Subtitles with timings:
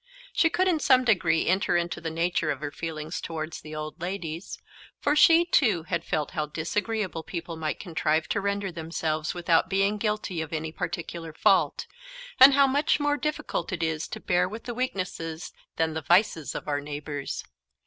[0.33, 4.01] She could in some degree enter into the nature of her feelings towards the old
[4.01, 4.57] ladies;
[4.99, 9.99] for she too had felt how disagreeable people might contrive to render themselves without being
[9.99, 11.85] guilty of any particular fault,
[12.39, 16.55] and how much more difficult it is to bear with the weaknesses than the vices
[16.55, 17.43] of our neighbours.